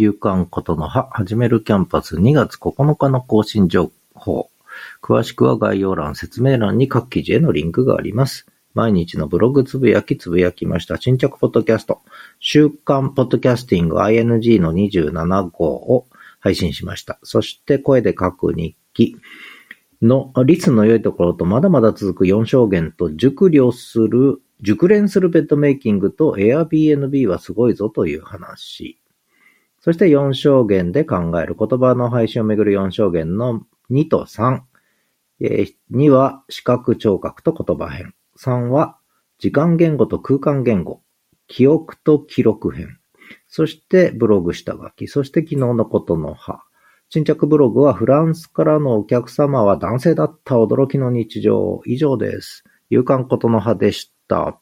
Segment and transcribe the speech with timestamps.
[0.00, 4.48] 夕刊ことの葉、始めるキャンパス2月9日の更新情報。
[5.02, 8.46] 詳しくは概要欄、説明欄に各記事へのリンクがあります。
[8.72, 10.96] 毎日のブログつぶやきつぶやきました。
[10.96, 12.00] 新着ポッドキャスト、
[12.38, 16.06] 週刊ポッドキャスティング ING の27号を
[16.38, 17.18] 配信しました。
[17.22, 19.16] そして声で書く日記
[20.00, 28.99] の率の良いところとまだまだ続く4証言と熟慮する、熟練するベッドメイキングと Airbnb はすごいぞという話。
[29.80, 34.60] そして4証言で考える言葉の配信をめぐる4証言の2と3。
[35.40, 38.14] 2は視覚聴覚と言葉編。
[38.38, 38.98] 3は
[39.38, 41.02] 時間言語と空間言語。
[41.46, 42.98] 記憶と記録編。
[43.48, 45.08] そしてブログ下書き。
[45.08, 46.62] そして昨日のことの葉。
[47.08, 51.80] 新着ブログはフランスからのお客様は男性だった驚きの日常。
[51.86, 52.64] 以上です。
[52.90, 54.60] 夕刊ことの葉でした。